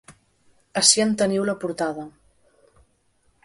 [0.81, 2.09] Ací en teniu la portada.